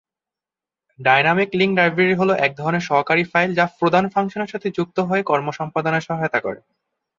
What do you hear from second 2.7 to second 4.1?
সহকারী ফাইল যা প্রধান